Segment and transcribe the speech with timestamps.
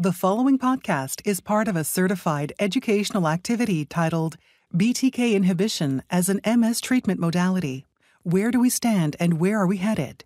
[0.00, 4.38] The following podcast is part of a certified educational activity titled
[4.74, 7.84] BTK Inhibition as an MS Treatment Modality.
[8.22, 10.24] Where do we stand and where are we headed?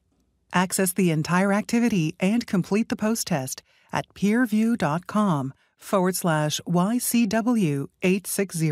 [0.53, 8.71] Access the entire activity and complete the post test at peerview.com forward slash YCW 860.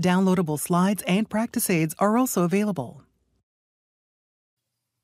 [0.00, 3.04] Downloadable slides and practice aids are also available.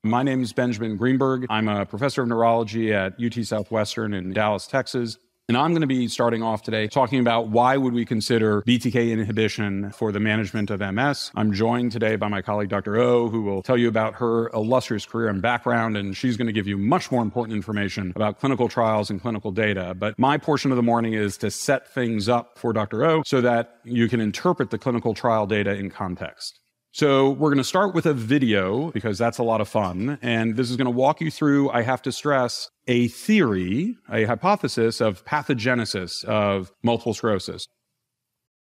[0.03, 1.45] My name is Benjamin Greenberg.
[1.49, 5.17] I'm a professor of neurology at UT Southwestern in Dallas, Texas.
[5.49, 9.11] And I'm going to be starting off today talking about why would we consider BTK
[9.11, 11.31] inhibition for the management of MS.
[11.33, 12.97] I'm joined today by my colleague Dr.
[12.97, 16.53] O, who will tell you about her illustrious career and background, and she's going to
[16.53, 19.95] give you much more important information about clinical trials and clinical data.
[19.97, 23.03] But my portion of the morning is to set things up for Dr.
[23.03, 26.59] O so that you can interpret the clinical trial data in context.
[26.99, 30.19] So we're going to start with a video because that's a lot of fun.
[30.21, 34.25] And this is going to walk you through, I have to stress, a theory, a
[34.25, 37.69] hypothesis of pathogenesis of multiple sclerosis.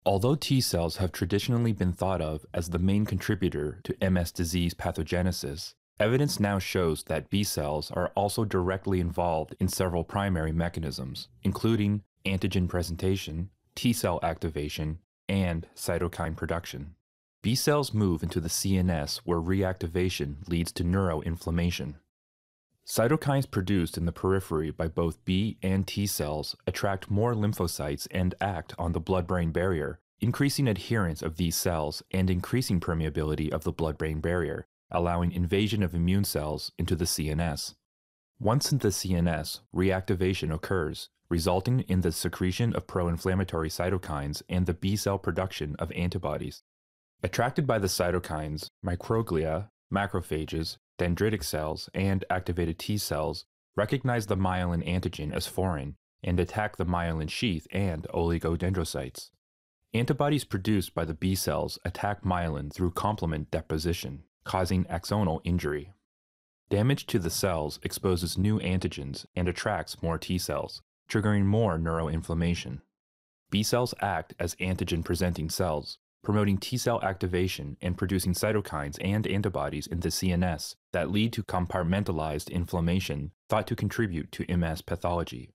[0.06, 4.76] Although T cells have traditionally been thought of as the main contributor to MS disease
[4.76, 11.28] pathogenesis, evidence now shows that B cells are also directly involved in several primary mechanisms,
[11.42, 16.94] including antigen presentation, T cell activation, and cytokine production.
[17.44, 21.95] B cells move into the CNS where reactivation leads to neuroinflammation.
[22.86, 28.36] Cytokines produced in the periphery by both B and T cells attract more lymphocytes and
[28.39, 33.64] act on the blood brain barrier, increasing adherence of these cells and increasing permeability of
[33.64, 37.73] the blood brain barrier, allowing invasion of immune cells into the CNS.
[38.39, 44.67] Once in the CNS, reactivation occurs, resulting in the secretion of pro inflammatory cytokines and
[44.67, 46.61] the B cell production of antibodies.
[47.23, 54.86] Attracted by the cytokines, microglia, macrophages, dendritic cells, and activated T cells recognize the myelin
[54.88, 59.30] antigen as foreign and attack the myelin sheath and oligodendrocytes.
[59.93, 65.93] Antibodies produced by the B cells attack myelin through complement deposition, causing axonal injury.
[66.70, 72.81] Damage to the cells exposes new antigens and attracts more T cells, triggering more neuroinflammation.
[73.49, 79.26] B cells act as antigen presenting cells, promoting T cell activation and producing cytokines and
[79.27, 85.52] antibodies in the CNS that lead to compartmentalized inflammation thought to contribute to MS pathology.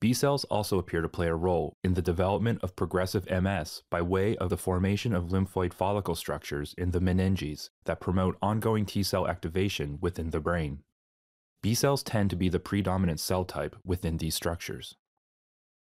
[0.00, 4.02] B cells also appear to play a role in the development of progressive MS by
[4.02, 9.02] way of the formation of lymphoid follicle structures in the meninges that promote ongoing T
[9.02, 10.82] cell activation within the brain.
[11.62, 14.94] B cells tend to be the predominant cell type within these structures.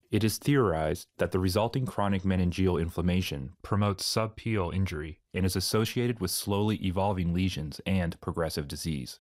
[0.10, 6.22] It is theorized that the resulting chronic meningeal inflammation promotes subpial injury and is associated
[6.22, 9.20] with slowly evolving lesions and progressive disease.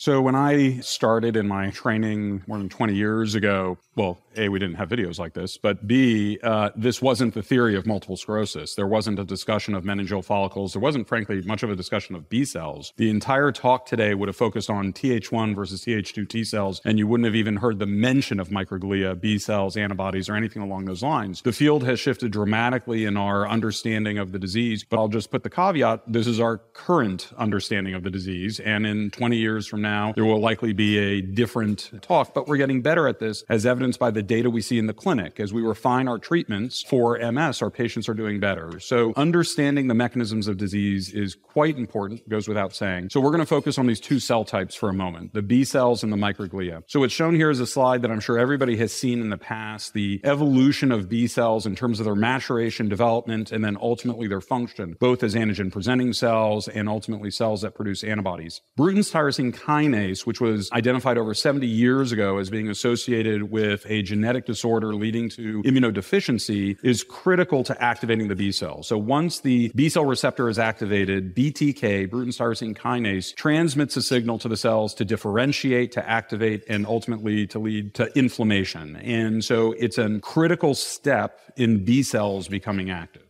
[0.00, 4.58] So when I started in my training more than 20 years ago, well, A, we
[4.58, 8.74] didn't have videos like this, but B, uh, this wasn't the theory of multiple sclerosis.
[8.74, 10.72] There wasn't a discussion of meningeal follicles.
[10.72, 12.94] There wasn't, frankly, much of a discussion of B cells.
[12.96, 17.06] The entire talk today would have focused on Th1 versus Th2 T cells, and you
[17.06, 21.02] wouldn't have even heard the mention of microglia, B cells, antibodies, or anything along those
[21.02, 21.42] lines.
[21.42, 25.42] The field has shifted dramatically in our understanding of the disease, but I'll just put
[25.42, 29.82] the caveat, this is our current understanding of the disease, and in 20 years from
[29.82, 30.12] now, now.
[30.12, 33.98] There will likely be a different talk, but we're getting better at this as evidenced
[33.98, 35.40] by the data we see in the clinic.
[35.40, 38.78] As we refine our treatments for MS, our patients are doing better.
[38.80, 43.10] So understanding the mechanisms of disease is quite important, goes without saying.
[43.10, 45.64] So we're going to focus on these two cell types for a moment, the B
[45.64, 46.82] cells and the microglia.
[46.86, 49.38] So what's shown here is a slide that I'm sure everybody has seen in the
[49.38, 54.28] past, the evolution of B cells in terms of their maturation, development, and then ultimately
[54.28, 58.60] their function, both as antigen presenting cells and ultimately cells that produce antibodies.
[58.76, 63.84] Bruton's tyrosine kinase kinase, which was identified over 70 years ago as being associated with
[63.88, 68.82] a genetic disorder leading to immunodeficiency, is critical to activating the B cell.
[68.82, 74.38] So once the B cell receptor is activated, BTK, Bruton's tyrosine kinase, transmits a signal
[74.38, 78.96] to the cells to differentiate, to activate, and ultimately to lead to inflammation.
[78.96, 83.29] And so it's a critical step in B cells becoming active.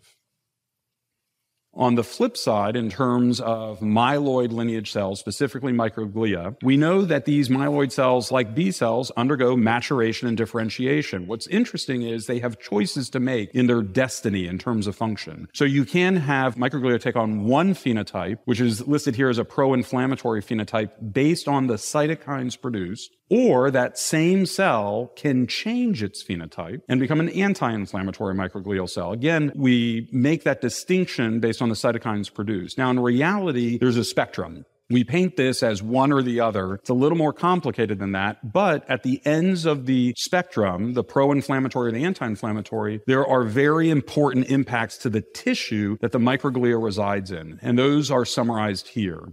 [1.73, 7.27] On the flip side, in terms of myeloid lineage cells, specifically microglia, we know that
[7.27, 11.29] these myeloid cells, like B cells, undergo maturation and differentiation.
[11.29, 15.49] What's interesting is they have choices to make in their destiny in terms of function.
[15.55, 19.45] So you can have microglia take on one phenotype, which is listed here as a
[19.45, 26.83] pro-inflammatory phenotype based on the cytokines produced, or that same cell can change its phenotype
[26.89, 29.13] and become an anti-inflammatory microglial cell.
[29.13, 32.77] Again, we make that distinction based on the cytokines produced.
[32.77, 34.65] Now, in reality, there's a spectrum.
[34.91, 36.75] We paint this as one or the other.
[36.75, 38.53] It's a little more complicated than that.
[38.53, 43.25] But at the ends of the spectrum, the pro inflammatory and the anti inflammatory, there
[43.25, 47.61] are very important impacts to the tissue that the microglia resides in.
[47.63, 49.33] And those are summarized here.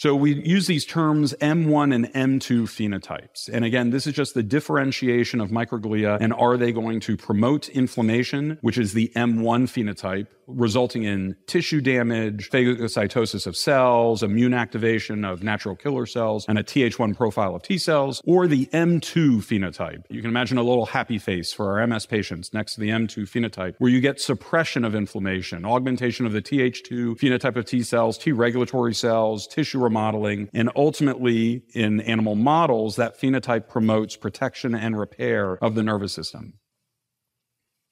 [0.00, 3.50] So we use these terms M1 and M2 phenotypes.
[3.52, 7.68] And again, this is just the differentiation of microglia and are they going to promote
[7.68, 15.24] inflammation, which is the M1 phenotype, resulting in tissue damage, phagocytosis of cells, immune activation
[15.24, 20.04] of natural killer cells, and a Th1 profile of T cells, or the M2 phenotype.
[20.08, 23.28] You can imagine a little happy face for our MS patients next to the M2
[23.28, 28.18] phenotype, where you get suppression of inflammation, augmentation of the Th2 phenotype of T cells,
[28.18, 34.98] T regulatory cells, tissue remodeling, and ultimately in animal models, that phenotype promotes protection and
[34.98, 36.54] repair of the nervous system.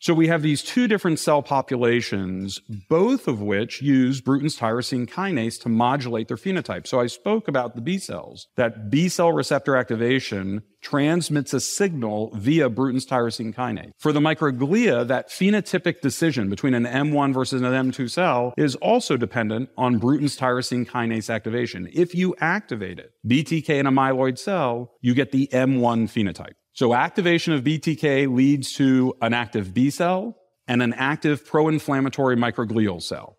[0.01, 5.61] So we have these two different cell populations, both of which use Bruton's tyrosine kinase
[5.63, 6.87] to modulate their phenotype.
[6.87, 12.31] So I spoke about the B cells, that B cell receptor activation transmits a signal
[12.35, 13.91] via Bruton's tyrosine kinase.
[13.99, 19.17] For the microglia, that phenotypic decision between an M1 versus an M2 cell is also
[19.17, 21.89] dependent on Bruton's tyrosine kinase activation.
[21.93, 26.55] If you activate it, BTK in a myeloid cell, you get the M1 phenotype.
[26.79, 30.37] So activation of BTK leads to an active B cell
[30.69, 33.37] and an active pro-inflammatory microglial cell.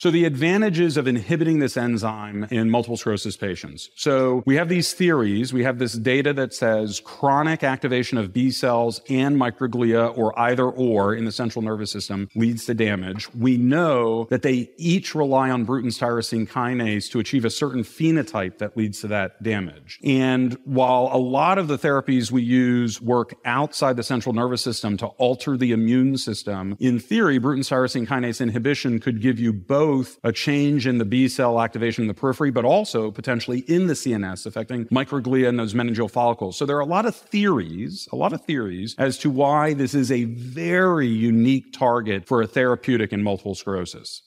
[0.00, 3.90] So the advantages of inhibiting this enzyme in multiple sclerosis patients.
[3.96, 5.52] So we have these theories.
[5.52, 10.64] We have this data that says chronic activation of B cells and microglia or either
[10.64, 13.28] or in the central nervous system leads to damage.
[13.34, 18.56] We know that they each rely on Bruton's tyrosine kinase to achieve a certain phenotype
[18.56, 20.00] that leads to that damage.
[20.02, 24.96] And while a lot of the therapies we use work outside the central nervous system
[24.96, 29.89] to alter the immune system, in theory, Bruton's tyrosine kinase inhibition could give you both
[29.90, 33.88] both a change in the B cell activation in the periphery, but also potentially in
[33.88, 36.56] the CNS, affecting microglia and those meningeal follicles.
[36.56, 39.92] So there are a lot of theories, a lot of theories as to why this
[39.92, 44.22] is a very unique target for a therapeutic in multiple sclerosis.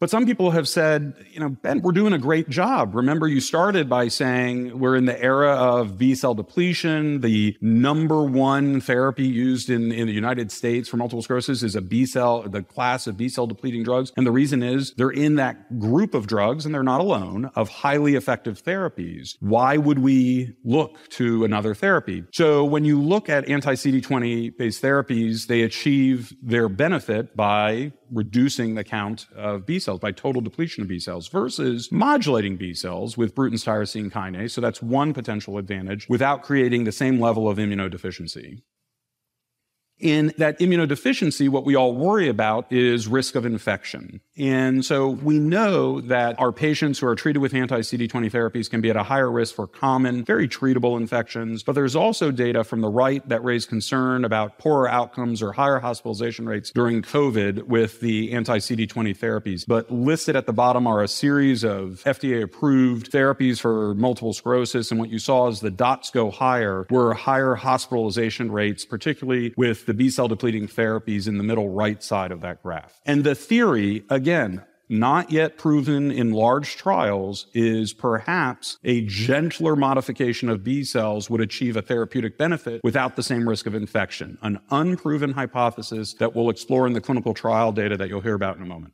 [0.00, 2.94] But some people have said, you know, Ben, we're doing a great job.
[2.94, 7.20] Remember, you started by saying we're in the era of B cell depletion.
[7.20, 11.80] The number one therapy used in, in the United States for multiple sclerosis is a
[11.80, 14.12] B cell, the class of B cell depleting drugs.
[14.16, 17.68] And the reason is they're in that group of drugs, and they're not alone, of
[17.68, 19.36] highly effective therapies.
[19.40, 22.22] Why would we look to another therapy?
[22.32, 28.74] So when you look at anti CD20 based therapies, they achieve their benefit by reducing
[28.74, 33.16] the count of B cells by total depletion of B cells versus modulating B cells
[33.16, 34.50] with Bruton's tyrosine kinase.
[34.50, 38.60] So that's one potential advantage without creating the same level of immunodeficiency.
[40.00, 44.20] In that immunodeficiency, what we all worry about is risk of infection.
[44.36, 48.90] And so we know that our patients who are treated with anti-CD20 therapies can be
[48.90, 51.64] at a higher risk for common, very treatable infections.
[51.64, 55.80] But there's also data from the right that raise concern about poorer outcomes or higher
[55.80, 59.64] hospitalization rates during COVID with the anti-CD20 therapies.
[59.66, 64.92] But listed at the bottom are a series of FDA approved therapies for multiple sclerosis.
[64.92, 69.87] And what you saw is the dots go higher were higher hospitalization rates, particularly with
[69.88, 73.00] the B cell depleting therapies in the middle right side of that graph.
[73.06, 80.48] And the theory, again, not yet proven in large trials, is perhaps a gentler modification
[80.48, 84.38] of B cells would achieve a therapeutic benefit without the same risk of infection.
[84.42, 88.56] An unproven hypothesis that we'll explore in the clinical trial data that you'll hear about
[88.56, 88.92] in a moment.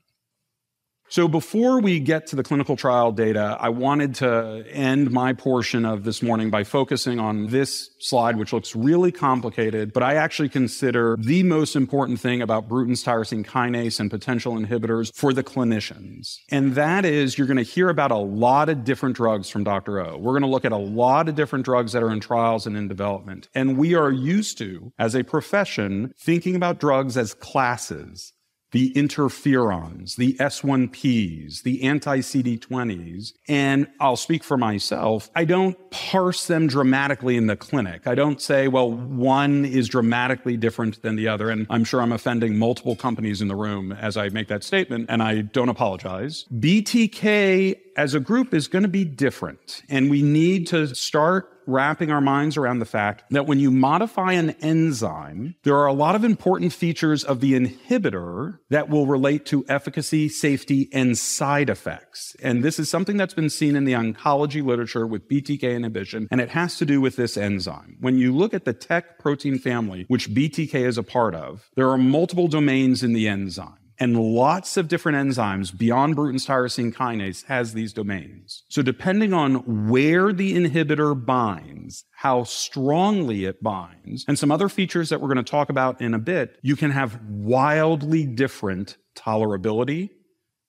[1.14, 5.84] So before we get to the clinical trial data, I wanted to end my portion
[5.84, 10.48] of this morning by focusing on this slide, which looks really complicated, but I actually
[10.48, 16.38] consider the most important thing about Bruton's tyrosine kinase and potential inhibitors for the clinicians.
[16.50, 20.00] And that is you're going to hear about a lot of different drugs from Dr.
[20.00, 20.18] O.
[20.18, 22.76] We're going to look at a lot of different drugs that are in trials and
[22.76, 23.48] in development.
[23.54, 28.32] And we are used to, as a profession, thinking about drugs as classes
[28.74, 33.32] the interferons, the S1Ps, the anti CD20s.
[33.46, 35.30] And I'll speak for myself.
[35.36, 38.08] I don't parse them dramatically in the clinic.
[38.08, 41.50] I don't say, well, one is dramatically different than the other.
[41.50, 45.06] And I'm sure I'm offending multiple companies in the room as I make that statement,
[45.08, 46.44] and I don't apologize.
[46.52, 49.82] BTK as a group is going to be different.
[49.88, 54.32] And we need to start wrapping our minds around the fact that when you modify
[54.32, 59.46] an enzyme, there are a lot of important features of the inhibitor that will relate
[59.46, 62.36] to efficacy, safety, and side effects.
[62.42, 66.40] And this is something that's been seen in the oncology literature with BTK inhibition, and
[66.40, 67.96] it has to do with this enzyme.
[68.00, 71.88] When you look at the TEC protein family, which BTK is a part of, there
[71.90, 73.78] are multiple domains in the enzyme.
[73.98, 78.64] And lots of different enzymes beyond Bruton's tyrosine kinase has these domains.
[78.68, 85.10] So depending on where the inhibitor binds, how strongly it binds, and some other features
[85.10, 90.10] that we're going to talk about in a bit, you can have wildly different tolerability,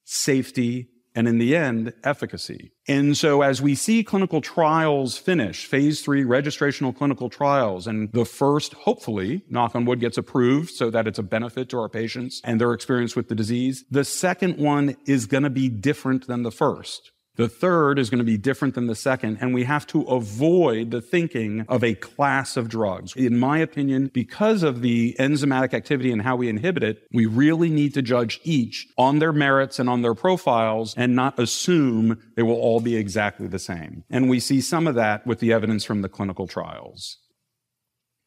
[0.04, 2.72] safety, and in the end, efficacy.
[2.88, 8.26] And so as we see clinical trials finish, phase three registrational clinical trials, and the
[8.26, 12.42] first, hopefully, knock on wood, gets approved so that it's a benefit to our patients
[12.44, 16.44] and their experience with the disease, the second one is going to be different than
[16.44, 17.12] the first.
[17.36, 20.92] The third is going to be different than the second, and we have to avoid
[20.92, 23.14] the thinking of a class of drugs.
[23.16, 27.70] In my opinion, because of the enzymatic activity and how we inhibit it, we really
[27.70, 32.44] need to judge each on their merits and on their profiles and not assume they
[32.44, 34.04] will all be exactly the same.
[34.10, 37.18] And we see some of that with the evidence from the clinical trials.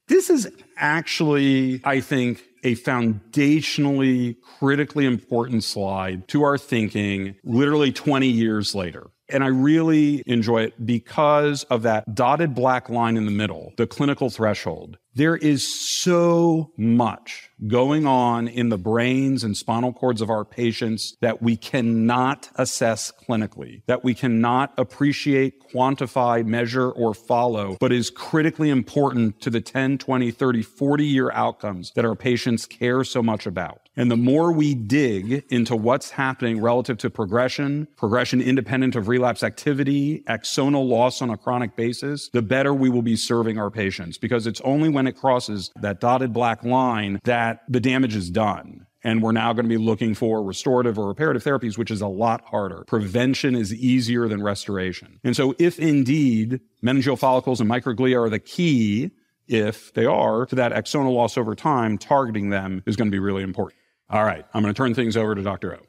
[0.08, 8.26] This is actually, I think, a foundationally critically important slide to our thinking literally 20
[8.26, 9.10] years later.
[9.28, 13.86] And I really enjoy it because of that dotted black line in the middle, the
[13.86, 14.96] clinical threshold.
[15.18, 21.16] There is so much going on in the brains and spinal cords of our patients
[21.20, 28.10] that we cannot assess clinically, that we cannot appreciate, quantify, measure, or follow, but is
[28.10, 33.20] critically important to the 10, 20, 30, 40 year outcomes that our patients care so
[33.20, 33.87] much about.
[33.98, 39.42] And the more we dig into what's happening relative to progression, progression independent of relapse
[39.42, 44.16] activity, axonal loss on a chronic basis, the better we will be serving our patients
[44.16, 48.86] because it's only when it crosses that dotted black line that the damage is done.
[49.02, 52.06] And we're now going to be looking for restorative or reparative therapies, which is a
[52.06, 52.84] lot harder.
[52.86, 55.18] Prevention is easier than restoration.
[55.24, 59.10] And so if indeed meningeal follicles and microglia are the key,
[59.48, 63.18] if they are, to that axonal loss over time, targeting them is going to be
[63.18, 63.77] really important.
[64.10, 65.74] All right, I'm going to turn things over to Dr.
[65.74, 65.80] O.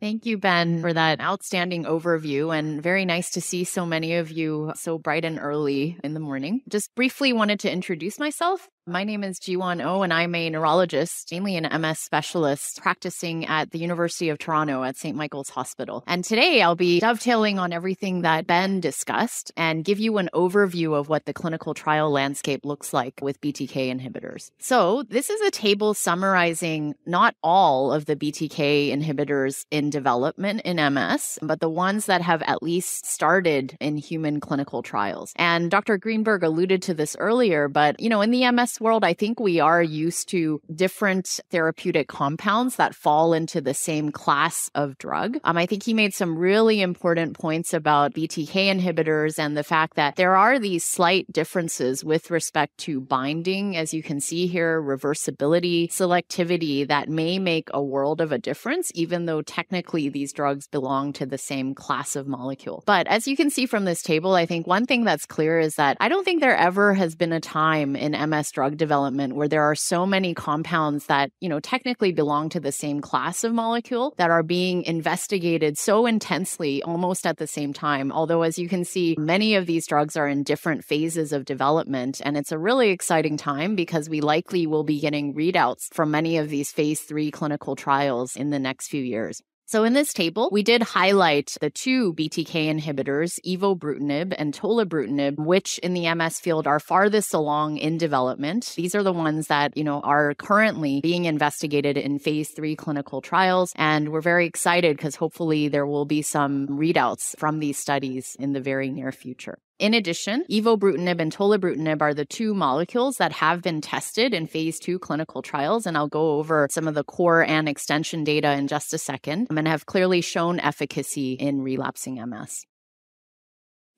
[0.00, 4.30] Thank you, Ben, for that outstanding overview and very nice to see so many of
[4.30, 6.60] you so bright and early in the morning.
[6.68, 8.68] Just briefly wanted to introduce myself.
[8.86, 13.70] My name is Jiwon Oh, and I'm a neurologist, mainly an MS specialist, practicing at
[13.70, 15.16] the University of Toronto at St.
[15.16, 16.04] Michael's Hospital.
[16.06, 20.92] And today I'll be dovetailing on everything that Ben discussed and give you an overview
[20.92, 24.50] of what the clinical trial landscape looks like with BTK inhibitors.
[24.58, 30.76] So, this is a table summarizing not all of the BTK inhibitors in development in
[30.92, 35.32] MS, but the ones that have at least started in human clinical trials.
[35.36, 35.96] And Dr.
[35.96, 39.60] Greenberg alluded to this earlier, but you know, in the MS world, I think we
[39.60, 45.38] are used to different therapeutic compounds that fall into the same class of drug.
[45.44, 49.94] Um, I think he made some really important points about BTK inhibitors and the fact
[49.96, 54.80] that there are these slight differences with respect to binding, as you can see here,
[54.80, 60.66] reversibility, selectivity that may make a world of a difference, even though technically these drugs
[60.68, 62.82] belong to the same class of molecule.
[62.86, 65.76] But as you can see from this table, I think one thing that's clear is
[65.76, 69.34] that I don't think there ever has been a time in MS drug drug development
[69.34, 73.44] where there are so many compounds that, you know, technically belong to the same class
[73.44, 78.10] of molecule that are being investigated so intensely almost at the same time.
[78.10, 82.22] Although, as you can see, many of these drugs are in different phases of development.
[82.24, 86.38] And it's a really exciting time because we likely will be getting readouts from many
[86.38, 89.42] of these phase three clinical trials in the next few years.
[89.66, 95.78] So in this table, we did highlight the two BTK inhibitors, evobrutinib and tolebrutinib, which
[95.78, 98.74] in the MS field are farthest along in development.
[98.76, 103.22] These are the ones that, you know, are currently being investigated in phase three clinical
[103.22, 103.72] trials.
[103.76, 108.52] And we're very excited because hopefully there will be some readouts from these studies in
[108.52, 109.58] the very near future.
[109.80, 114.78] In addition, evobrutinib and tolebrutinib are the two molecules that have been tested in phase
[114.78, 115.84] two clinical trials.
[115.84, 119.48] And I'll go over some of the core and extension data in just a second
[119.50, 122.64] and have clearly shown efficacy in relapsing MS.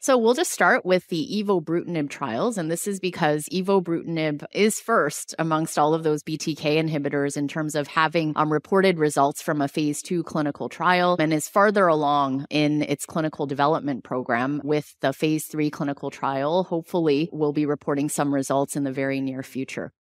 [0.07, 2.59] So we'll just start with the evobrutinib trials.
[2.59, 7.75] And this is because evobrutinib is first amongst all of those BTK inhibitors in terms
[7.75, 12.47] of having um, reported results from a phase two clinical trial and is farther along
[12.51, 16.63] in its clinical development program with the phase three clinical trial.
[16.63, 19.93] Hopefully, we'll be reporting some results in the very near future.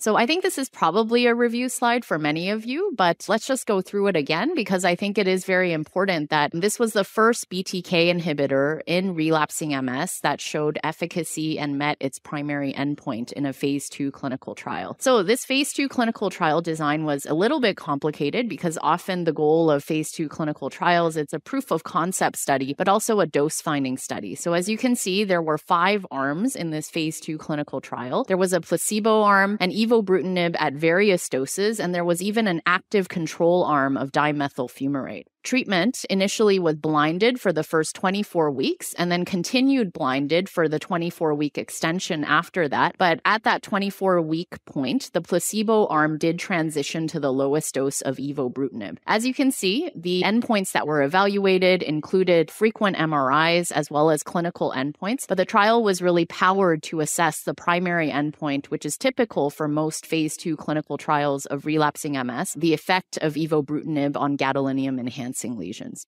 [0.00, 3.48] So I think this is probably a review slide for many of you, but let's
[3.48, 6.92] just go through it again because I think it is very important that this was
[6.92, 13.32] the first BTK inhibitor in relapsing MS that showed efficacy and met its primary endpoint
[13.32, 14.96] in a phase two clinical trial.
[15.00, 19.32] So this phase two clinical trial design was a little bit complicated because often the
[19.32, 23.26] goal of phase two clinical trials, it's a proof of concept study, but also a
[23.26, 24.36] dose finding study.
[24.36, 28.22] So as you can see, there were five arms in this phase two clinical trial.
[28.22, 32.46] There was a placebo arm, and even evobrutinib at various doses, and there was even
[32.46, 35.24] an active control arm of dimethyl fumarate.
[35.48, 40.78] Treatment initially was blinded for the first 24 weeks and then continued blinded for the
[40.78, 42.96] 24 week extension after that.
[42.98, 48.02] But at that 24 week point, the placebo arm did transition to the lowest dose
[48.02, 48.98] of evobrutinib.
[49.06, 54.22] As you can see, the endpoints that were evaluated included frequent MRIs as well as
[54.22, 58.98] clinical endpoints, but the trial was really powered to assess the primary endpoint, which is
[58.98, 64.36] typical for most phase two clinical trials of relapsing MS, the effect of evobrutinib on
[64.36, 66.06] gadolinium enhanced lesions.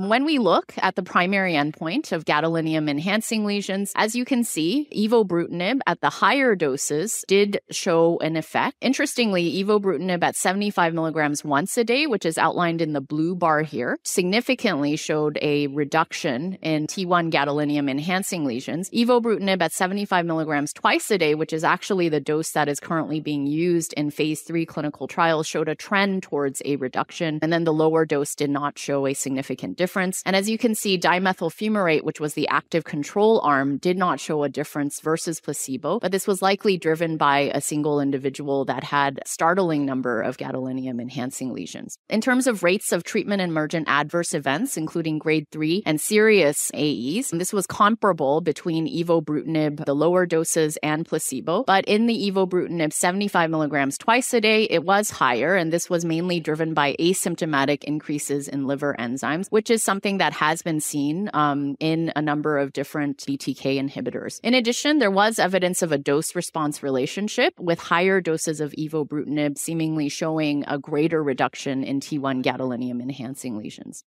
[0.00, 4.86] When we look at the primary endpoint of gadolinium enhancing lesions, as you can see,
[4.94, 8.76] evobrutinib at the higher doses did show an effect.
[8.80, 13.62] Interestingly, evobrutinib at 75 milligrams once a day, which is outlined in the blue bar
[13.62, 18.88] here, significantly showed a reduction in T1 gadolinium enhancing lesions.
[18.90, 23.18] Evobrutinib at 75 milligrams twice a day, which is actually the dose that is currently
[23.18, 27.40] being used in phase three clinical trials, showed a trend towards a reduction.
[27.42, 30.22] And then the lower dose did not show a significant difference difference.
[30.26, 34.20] And as you can see, dimethyl fumarate, which was the active control arm, did not
[34.20, 38.84] show a difference versus placebo, but this was likely driven by a single individual that
[38.84, 41.96] had startling number of gadolinium enhancing lesions.
[42.10, 47.30] In terms of rates of treatment emergent adverse events, including grade 3 and serious AEs,
[47.30, 51.64] this was comparable between evobrutinib, the lower doses, and placebo.
[51.64, 56.04] But in the evobrutinib 75 milligrams twice a day, it was higher, and this was
[56.04, 60.80] mainly driven by asymptomatic increases in liver enzymes, which is is something that has been
[60.80, 64.40] seen um, in a number of different BTK inhibitors.
[64.42, 69.56] In addition, there was evidence of a dose response relationship with higher doses of evobrutinib
[69.56, 74.02] seemingly showing a greater reduction in T1 gadolinium enhancing lesions.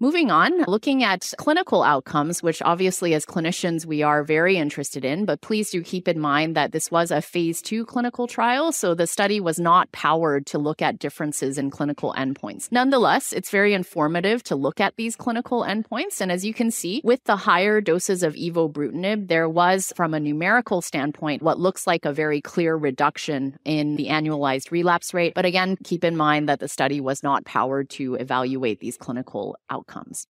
[0.00, 5.24] Moving on, looking at clinical outcomes, which obviously as clinicians we are very interested in,
[5.24, 8.92] but please do keep in mind that this was a phase two clinical trial, so
[8.96, 12.72] the study was not powered to look at differences in clinical endpoints.
[12.72, 17.00] Nonetheless, it's very informative to look at these clinical endpoints, and as you can see,
[17.04, 22.04] with the higher doses of evobrutinib, there was, from a numerical standpoint, what looks like
[22.04, 25.34] a very clear reduction in the annualized relapse rate.
[25.36, 29.56] But again, keep in mind that the study was not powered to evaluate these clinical
[29.70, 30.26] outcomes outcomes.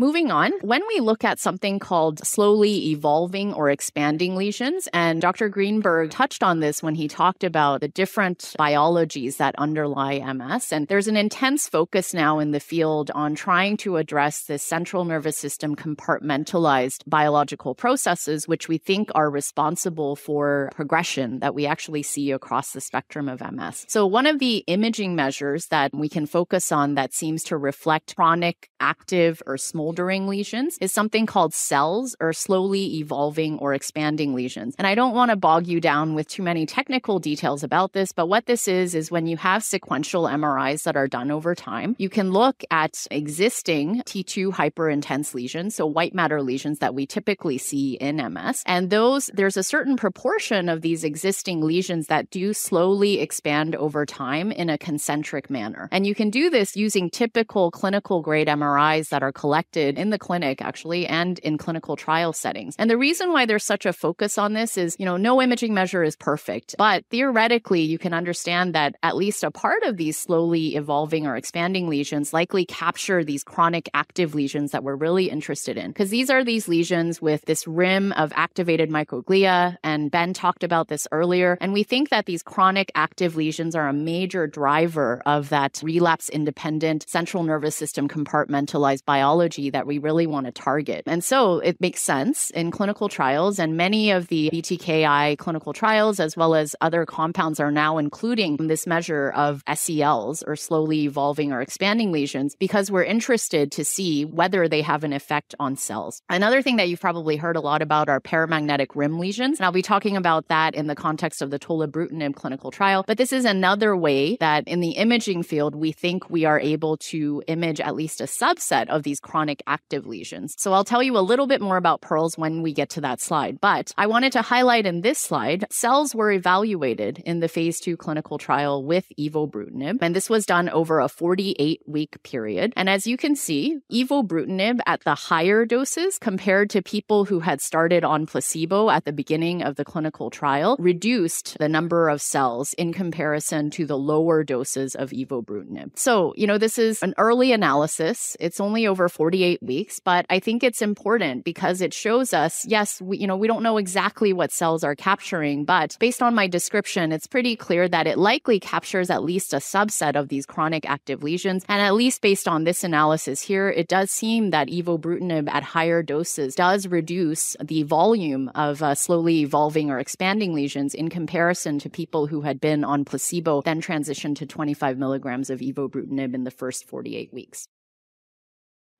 [0.00, 5.48] Moving on, when we look at something called slowly evolving or expanding lesions, and Dr.
[5.48, 10.72] Greenberg touched on this when he talked about the different biologies that underlie MS.
[10.72, 15.04] And there's an intense focus now in the field on trying to address this central
[15.04, 22.04] nervous system compartmentalized biological processes, which we think are responsible for progression that we actually
[22.04, 23.84] see across the spectrum of MS.
[23.88, 28.14] So, one of the imaging measures that we can focus on that seems to reflect
[28.14, 34.34] chronic, active, or small smoldering lesions is something called SELs or slowly evolving or expanding
[34.34, 34.74] lesions.
[34.76, 38.12] And I don't want to bog you down with too many technical details about this,
[38.12, 41.96] but what this is, is when you have sequential MRIs that are done over time,
[41.98, 47.56] you can look at existing T2 hyperintense lesions, so white matter lesions that we typically
[47.56, 48.62] see in MS.
[48.66, 54.04] And those, there's a certain proportion of these existing lesions that do slowly expand over
[54.04, 55.88] time in a concentric manner.
[55.90, 60.18] And you can do this using typical clinical grade MRIs that are collected in the
[60.18, 62.74] clinic actually and in clinical trial settings.
[62.78, 65.74] And the reason why there's such a focus on this is, you know, no imaging
[65.74, 70.16] measure is perfect, but theoretically you can understand that at least a part of these
[70.16, 75.76] slowly evolving or expanding lesions likely capture these chronic active lesions that we're really interested
[75.76, 75.88] in.
[75.88, 79.76] Because these are these lesions with this rim of activated microglia.
[79.84, 81.56] And Ben talked about this earlier.
[81.60, 86.28] And we think that these chronic active lesions are a major driver of that relapse
[86.28, 91.02] independent central nervous system compartmentalized biology that we really want to target.
[91.06, 96.20] And so it makes sense in clinical trials, and many of the BTKI clinical trials,
[96.20, 101.52] as well as other compounds, are now including this measure of SELs or slowly evolving
[101.52, 106.22] or expanding lesions because we're interested to see whether they have an effect on SELs.
[106.28, 109.58] Another thing that you've probably heard a lot about are paramagnetic rim lesions.
[109.58, 113.04] And I'll be talking about that in the context of the tolebrutinib clinical trial.
[113.06, 116.96] But this is another way that in the imaging field, we think we are able
[116.98, 120.54] to image at least a subset of these chronic chronic active lesions.
[120.58, 123.20] So I'll tell you a little bit more about pearls when we get to that
[123.20, 123.58] slide.
[123.62, 127.96] But I wanted to highlight in this slide, SELs were evaluated in the phase two
[127.96, 129.98] clinical trial with evobrutinib.
[130.02, 132.74] And this was done over a 48 week period.
[132.76, 137.62] And as you can see, evobrutinib at the higher doses compared to people who had
[137.62, 142.74] started on placebo at the beginning of the clinical trial reduced the number of SELs
[142.74, 145.98] in comparison to the lower doses of evobrutinib.
[145.98, 148.36] So, you know, this is an early analysis.
[148.40, 152.64] It's only over 40 48 weeks, but I think it's important because it shows us,
[152.66, 156.34] yes, we, you know, we don't know exactly what SELs are capturing, but based on
[156.34, 160.44] my description, it's pretty clear that it likely captures at least a subset of these
[160.44, 161.64] chronic active lesions.
[161.68, 166.02] And at least based on this analysis here, it does seem that evobrutinib at higher
[166.02, 171.88] doses does reduce the volume of uh, slowly evolving or expanding lesions in comparison to
[171.88, 176.50] people who had been on placebo, then transitioned to 25 milligrams of evobrutinib in the
[176.50, 177.68] first 48 weeks.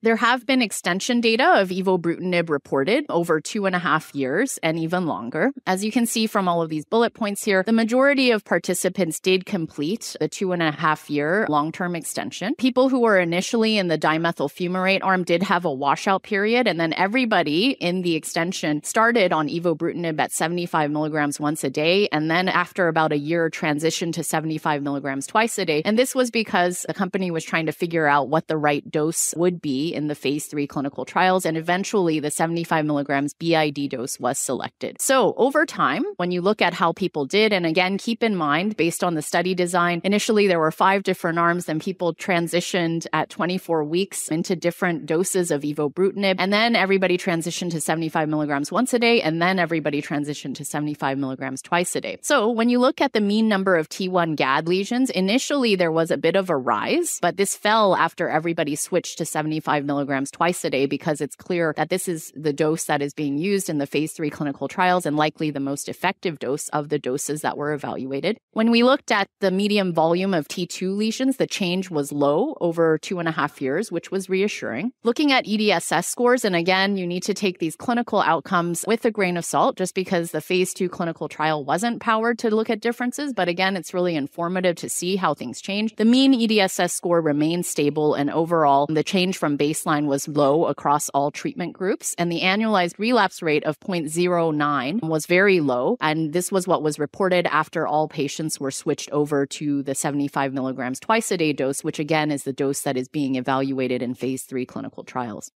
[0.00, 4.78] There have been extension data of evobrutinib reported over two and a half years and
[4.78, 5.50] even longer.
[5.66, 9.18] As you can see from all of these bullet points here, the majority of participants
[9.18, 12.54] did complete the two and a half year long term extension.
[12.58, 16.78] People who were initially in the dimethyl fumarate arm did have a washout period, and
[16.78, 22.30] then everybody in the extension started on evobrutinib at 75 milligrams once a day, and
[22.30, 25.82] then after about a year transitioned to 75 milligrams twice a day.
[25.84, 29.34] And this was because the company was trying to figure out what the right dose
[29.36, 31.46] would be in the phase three clinical trials.
[31.46, 35.00] And eventually, the 75 milligrams BID dose was selected.
[35.00, 38.76] So, over time, when you look at how people did, and again, keep in mind,
[38.76, 43.30] based on the study design, initially there were five different arms, then people transitioned at
[43.30, 46.36] 24 weeks into different doses of evobrutinib.
[46.38, 49.20] And then everybody transitioned to 75 milligrams once a day.
[49.22, 52.18] And then everybody transitioned to 75 milligrams twice a day.
[52.22, 56.10] So, when you look at the mean number of T1 GAD lesions, initially there was
[56.10, 60.32] a bit of a rise, but this fell after everybody switched to 75 5 milligrams
[60.32, 63.70] twice a day because it's clear that this is the dose that is being used
[63.70, 67.42] in the phase three clinical trials and likely the most effective dose of the doses
[67.42, 68.38] that were evaluated.
[68.54, 72.98] When we looked at the medium volume of T2 lesions, the change was low over
[72.98, 74.90] two and a half years, which was reassuring.
[75.04, 79.12] Looking at EDSS scores, and again, you need to take these clinical outcomes with a
[79.12, 82.80] grain of salt just because the phase two clinical trial wasn't powered to look at
[82.80, 83.32] differences.
[83.32, 85.94] But again, it's really informative to see how things change.
[85.94, 90.66] The mean EDSS score remained stable, and overall, the change from baseline baseline was low
[90.66, 95.96] across all treatment groups, and the annualized relapse rate of 0.09 was very low.
[96.00, 100.52] And this was what was reported after all patients were switched over to the 75
[100.52, 104.14] milligrams twice a day dose, which again is the dose that is being evaluated in
[104.14, 105.50] phase three clinical trials.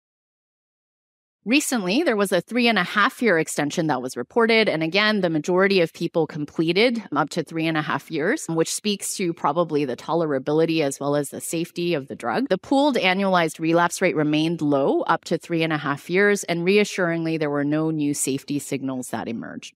[1.45, 4.69] Recently, there was a three and a half year extension that was reported.
[4.69, 8.71] And again, the majority of people completed up to three and a half years, which
[8.71, 12.47] speaks to probably the tolerability as well as the safety of the drug.
[12.49, 16.43] The pooled annualized relapse rate remained low up to three and a half years.
[16.43, 19.73] And reassuringly, there were no new safety signals that emerged.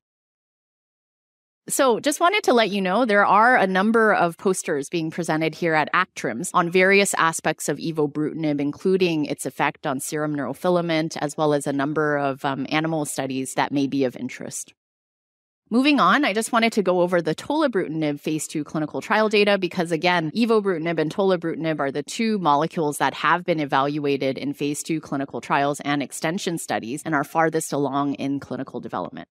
[1.68, 5.56] So, just wanted to let you know there are a number of posters being presented
[5.56, 11.36] here at ACTRIMS on various aspects of evobrutinib, including its effect on serum neurofilament, as
[11.36, 14.76] well as a number of um, animal studies that may be of interest.
[15.72, 19.58] Moving on, I just wanted to go over the tolebrutinib phase two clinical trial data
[19.58, 24.84] because, again, evobrutinib and tolebrutinib are the two molecules that have been evaluated in phase
[24.84, 29.28] two clinical trials and extension studies and are farthest along in clinical development.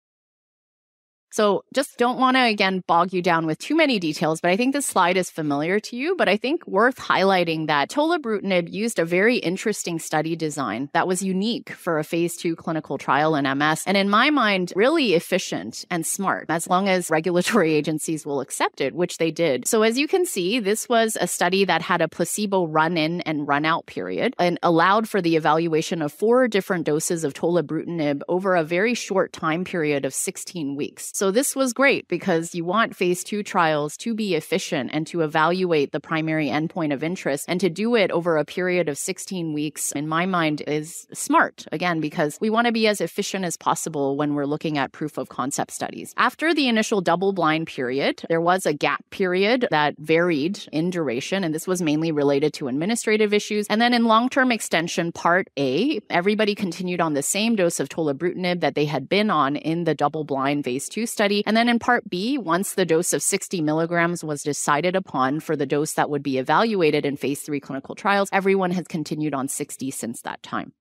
[1.30, 4.56] So just don't want to again bog you down with too many details, but I
[4.56, 6.16] think this slide is familiar to you.
[6.16, 11.22] But I think worth highlighting that tolebrutinib used a very interesting study design that was
[11.22, 13.84] unique for a phase two clinical trial in MS.
[13.86, 18.80] And in my mind, really efficient and smart as long as regulatory agencies will accept
[18.80, 19.68] it, which they did.
[19.68, 23.20] So as you can see, this was a study that had a placebo run in
[23.22, 28.22] and run out period and allowed for the evaluation of four different doses of tolebrutinib
[28.28, 31.12] over a very short time period of 16 weeks.
[31.20, 35.20] So this was great because you want phase two trials to be efficient and to
[35.20, 39.52] evaluate the primary endpoint of interest and to do it over a period of 16
[39.52, 41.66] weeks, in my mind, is smart.
[41.72, 45.18] Again, because we want to be as efficient as possible when we're looking at proof
[45.18, 46.14] of concept studies.
[46.16, 51.44] After the initial double blind period, there was a gap period that varied in duration,
[51.44, 53.66] and this was mainly related to administrative issues.
[53.68, 57.90] And then in long term extension, part A, everybody continued on the same dose of
[57.90, 61.42] tolebrutinib that they had been on in the double blind phase two study.
[61.46, 65.56] And then in part B, once the dose of 60 milligrams was decided upon for
[65.56, 69.48] the dose that would be evaluated in phase three clinical trials, everyone has continued on
[69.48, 70.72] 60 since that time.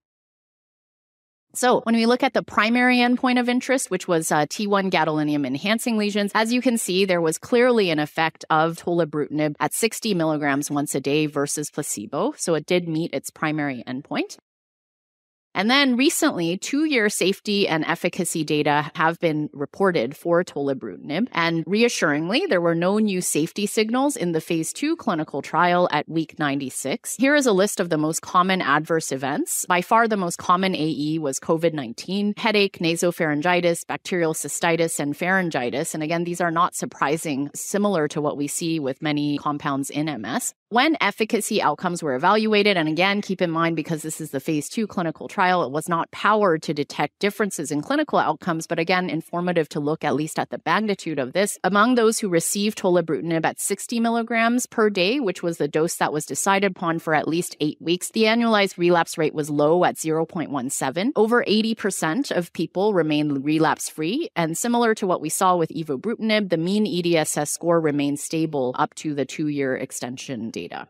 [1.55, 5.47] So, when we look at the primary endpoint of interest, which was uh, T1 gadolinium
[5.47, 10.13] enhancing lesions, as you can see, there was clearly an effect of tolebrutinib at 60
[10.13, 12.33] milligrams once a day versus placebo.
[12.37, 14.37] So, it did meet its primary endpoint.
[15.55, 21.27] And then recently, two year safety and efficacy data have been reported for tolebrutinib.
[21.31, 26.07] And reassuringly, there were no new safety signals in the phase two clinical trial at
[26.07, 27.15] week 96.
[27.15, 29.65] Here is a list of the most common adverse events.
[29.65, 35.93] By far, the most common AE was COVID 19, headache, nasopharyngitis, bacterial cystitis, and pharyngitis.
[35.93, 40.05] And again, these are not surprising, similar to what we see with many compounds in
[40.21, 40.53] MS.
[40.71, 44.69] When efficacy outcomes were evaluated, and again, keep in mind because this is the phase
[44.69, 49.09] two clinical trial, it was not powered to detect differences in clinical outcomes, but again,
[49.09, 51.57] informative to look at least at the magnitude of this.
[51.63, 56.11] Among those who received tolebrutinib at 60 milligrams per day, which was the dose that
[56.11, 59.95] was decided upon for at least eight weeks, the annualized relapse rate was low at
[59.95, 61.11] 0.17.
[61.15, 66.49] Over 80% of people remained relapse free, and similar to what we saw with evobrutinib,
[66.49, 70.87] the mean EDSS score remained stable up to the two year extension data.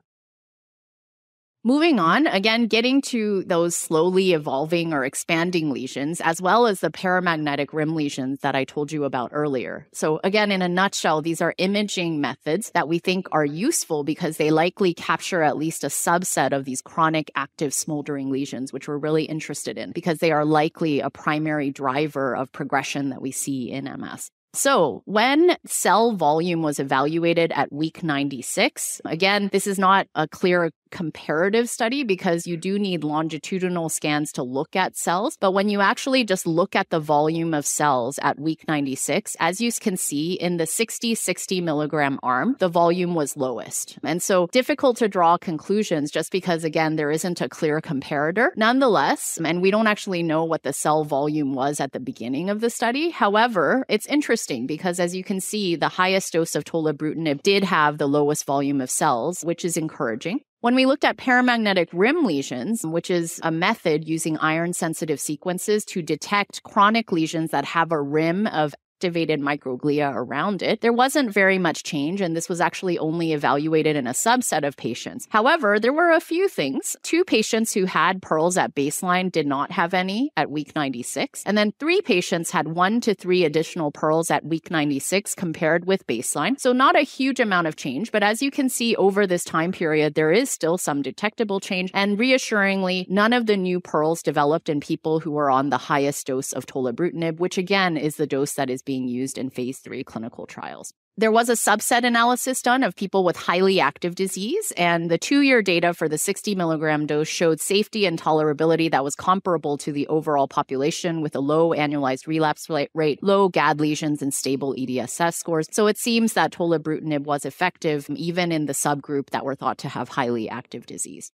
[1.65, 6.89] Moving on, again, getting to those slowly evolving or expanding lesions, as well as the
[6.89, 9.85] paramagnetic rim lesions that I told you about earlier.
[9.91, 14.37] So, again, in a nutshell, these are imaging methods that we think are useful because
[14.37, 18.97] they likely capture at least a subset of these chronic active smoldering lesions, which we're
[18.97, 23.69] really interested in because they are likely a primary driver of progression that we see
[23.69, 24.31] in MS.
[24.53, 30.71] So, when SEL volume was evaluated at week 96, again, this is not a clear
[30.91, 35.37] comparative study because you do need longitudinal scans to look at SELs.
[35.39, 39.61] But when you actually just look at the volume of SELs at week 96, as
[39.61, 43.97] you can see in the 60 60 milligram arm, the volume was lowest.
[44.03, 48.49] And so difficult to draw conclusions just because, again, there isn't a clear comparator.
[48.55, 52.61] Nonetheless, and we don't actually know what the SEL volume was at the beginning of
[52.61, 53.09] the study.
[53.09, 57.97] However, it's interesting because as you can see, the highest dose of tolebrutinib did have
[57.97, 60.41] the lowest volume of SELs, which is encouraging.
[60.61, 65.85] When we looked at paramagnetic rim lesions, which is a method using iron sensitive sequences
[65.85, 71.31] to detect chronic lesions that have a rim of activated microglia around it, there wasn't
[71.31, 75.25] very much change, and this was actually only evaluated in a subset of patients.
[75.29, 76.97] However, there were a few things.
[77.01, 81.57] Two patients who had pearls at baseline did not have any at week 96, and
[81.57, 86.59] then three patients had one to three additional pearls at week 96 compared with baseline.
[86.59, 89.71] So, not a huge amount of change, but as you can see over this time
[89.71, 94.67] period, there is still some detectable change, and reassuringly, none of the new pearls developed
[94.67, 98.55] in people who were on the highest dose of tolebrutinib, which again is the dose
[98.55, 100.95] that is being used in phase three clinical trials.
[101.15, 105.41] There was a subset analysis done of people with highly active disease, and the two
[105.41, 109.91] year data for the 60 milligram dose showed safety and tolerability that was comparable to
[109.91, 115.35] the overall population with a low annualized relapse rate, low GAD lesions, and stable EDSS
[115.35, 115.67] scores.
[115.71, 119.89] So it seems that tolebrutinib was effective even in the subgroup that were thought to
[119.89, 121.31] have highly active disease.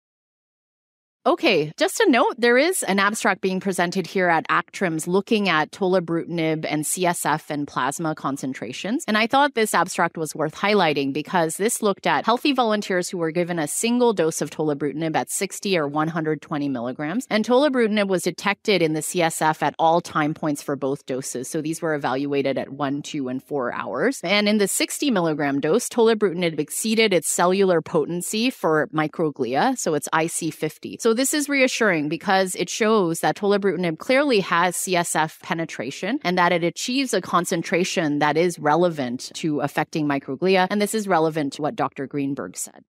[1.26, 5.70] Okay, just a note, there is an abstract being presented here at ACTRIMS looking at
[5.70, 9.04] tolebrutinib and CSF and plasma concentrations.
[9.06, 13.18] And I thought this abstract was worth highlighting because this looked at healthy volunteers who
[13.18, 17.28] were given a single dose of tolebrutinib at 60 or 120 milligrams.
[17.30, 21.50] And tolebrutinib was detected in the CSF at all time points for both doses.
[21.50, 24.22] So these were evaluated at one, two, and four hours.
[24.24, 29.78] And in the 60 milligram dose, tolebrutinib exceeded its cellular potency for microglia.
[29.78, 31.02] So it's IC50.
[31.02, 36.38] So so this is reassuring because it shows that tolebrutinib clearly has CSF penetration and
[36.38, 40.68] that it achieves a concentration that is relevant to affecting microglia.
[40.70, 42.06] And this is relevant to what Dr.
[42.06, 42.84] Greenberg said.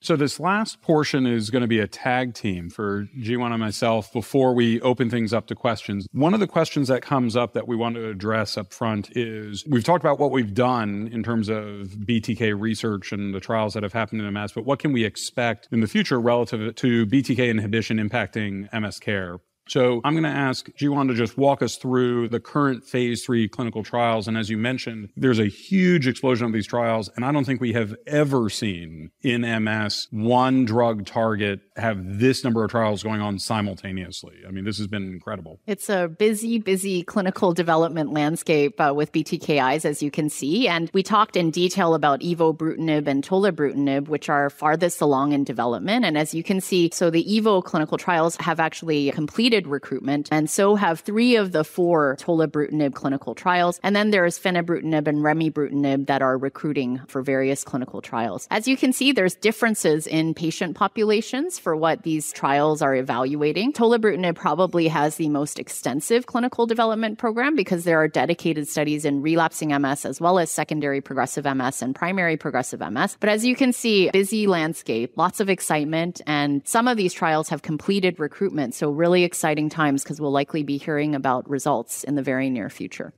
[0.00, 4.12] So this last portion is going to be a tag team for Jiwon and myself
[4.12, 6.06] before we open things up to questions.
[6.12, 9.64] One of the questions that comes up that we want to address up front is
[9.66, 13.82] we've talked about what we've done in terms of BTK research and the trials that
[13.82, 17.50] have happened in MS, but what can we expect in the future relative to BTK
[17.50, 19.38] inhibition impacting MS care?
[19.68, 23.48] So I'm going to ask Jiwon to just walk us through the current phase three
[23.48, 24.26] clinical trials.
[24.26, 27.10] And as you mentioned, there's a huge explosion of these trials.
[27.16, 32.44] And I don't think we have ever seen in MS one drug target have this
[32.44, 34.36] number of trials going on simultaneously.
[34.46, 35.60] I mean, this has been incredible.
[35.66, 40.68] It's a busy, busy clinical development landscape uh, with BTKIs, as you can see.
[40.68, 46.04] And we talked in detail about evobrutinib and tolebrutinib, which are farthest along in development.
[46.04, 50.28] And as you can see, so the evo clinical trials have actually completed completed recruitment,
[50.30, 53.80] and so have three of the four tolebrutinib clinical trials.
[53.82, 58.46] And then there's fenebrutinib and remibrutinib that are recruiting for various clinical trials.
[58.50, 63.72] As you can see, there's differences in patient populations for what these trials are evaluating.
[63.72, 69.22] Tolebrutinib probably has the most extensive clinical development program because there are dedicated studies in
[69.22, 73.16] relapsing MS as well as secondary progressive MS and primary progressive MS.
[73.20, 77.48] But as you can see, busy landscape, lots of excitement, and some of these trials
[77.48, 78.74] have completed recruitment.
[78.74, 82.68] So really exciting times because we'll likely be hearing about results in the very near
[82.68, 83.14] future.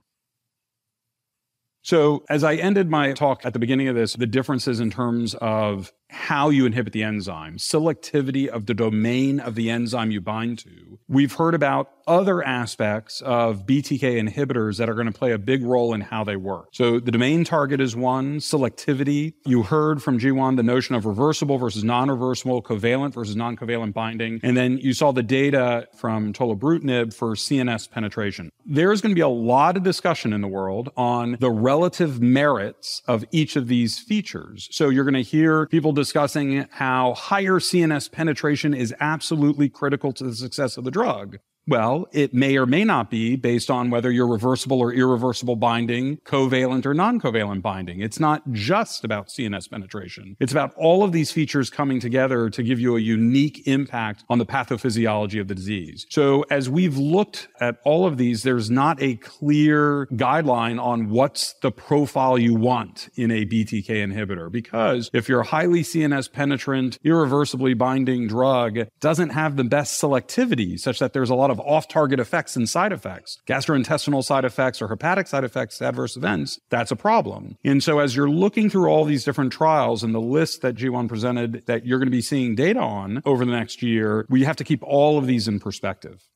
[1.82, 5.34] So, as I ended my talk at the beginning of this, the differences in terms
[5.34, 10.58] of how you inhibit the enzyme, selectivity of the domain of the enzyme you bind
[10.58, 10.98] to.
[11.08, 15.62] We've heard about other aspects of BTK inhibitors that are going to play a big
[15.62, 16.68] role in how they work.
[16.72, 19.34] So the domain target is one, selectivity.
[19.46, 24.40] You heard from Jiwon the notion of reversible versus non-reversible, covalent versus non-covalent binding.
[24.42, 28.50] And then you saw the data from tolebrutinib for CNS penetration.
[28.66, 33.02] There's going to be a lot of discussion in the world on the relative merits
[33.06, 34.68] of each of these features.
[34.72, 40.24] So you're going to hear people discussing how higher CNS penetration is absolutely critical to
[40.24, 41.38] the success of the drug.
[41.70, 46.16] Well, it may or may not be based on whether you're reversible or irreversible binding,
[46.24, 48.00] covalent or non-covalent binding.
[48.00, 50.36] It's not just about CNS penetration.
[50.40, 54.38] It's about all of these features coming together to give you a unique impact on
[54.38, 56.06] the pathophysiology of the disease.
[56.10, 61.52] So as we've looked at all of these, there's not a clear guideline on what's
[61.62, 64.50] the profile you want in a BTK inhibitor.
[64.50, 70.76] Because if you're a highly CNS penetrant, irreversibly binding drug doesn't have the best selectivity
[70.76, 74.80] such that there's a lot of off target effects and side effects, gastrointestinal side effects
[74.80, 77.56] or hepatic side effects, adverse events, that's a problem.
[77.64, 81.08] And so as you're looking through all these different trials and the list that Jiwon
[81.08, 84.56] presented that you're going to be seeing data on over the next year, we have
[84.56, 86.29] to keep all of these in perspective.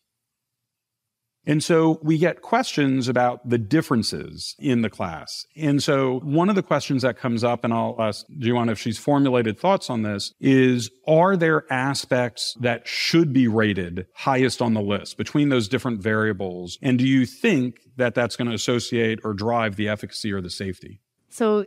[1.47, 5.45] And so we get questions about the differences in the class.
[5.57, 8.99] And so one of the questions that comes up, and I'll ask Jiwon if she's
[8.99, 14.81] formulated thoughts on this, is are there aspects that should be rated highest on the
[14.81, 16.79] list between those different variables?
[16.81, 20.51] And do you think that that's going to associate or drive the efficacy or the
[20.51, 21.01] safety?
[21.29, 21.67] So